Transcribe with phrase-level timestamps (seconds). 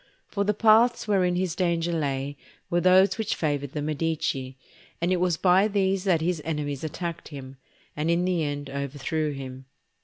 [0.25, 2.35] For the paths wherein his danger lay
[2.71, 4.57] were those which favoured the Medici,
[4.99, 7.57] and it was by these that his enemies attacked him,
[7.95, 9.65] and in the end overthrew him.